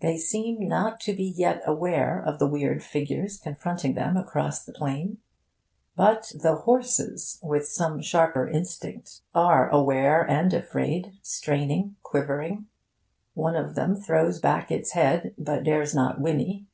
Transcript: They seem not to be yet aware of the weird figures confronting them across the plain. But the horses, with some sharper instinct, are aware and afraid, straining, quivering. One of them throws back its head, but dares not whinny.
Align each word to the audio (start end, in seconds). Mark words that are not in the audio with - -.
They 0.00 0.16
seem 0.16 0.66
not 0.66 0.98
to 1.00 1.12
be 1.14 1.24
yet 1.24 1.60
aware 1.66 2.18
of 2.24 2.38
the 2.38 2.46
weird 2.46 2.82
figures 2.82 3.36
confronting 3.36 3.92
them 3.92 4.16
across 4.16 4.64
the 4.64 4.72
plain. 4.72 5.18
But 5.94 6.32
the 6.34 6.54
horses, 6.54 7.38
with 7.42 7.68
some 7.68 8.00
sharper 8.00 8.48
instinct, 8.48 9.20
are 9.34 9.68
aware 9.68 10.22
and 10.26 10.54
afraid, 10.54 11.12
straining, 11.20 11.96
quivering. 12.02 12.64
One 13.34 13.56
of 13.56 13.74
them 13.74 13.94
throws 13.96 14.40
back 14.40 14.70
its 14.70 14.92
head, 14.92 15.34
but 15.36 15.64
dares 15.64 15.94
not 15.94 16.18
whinny. 16.18 16.66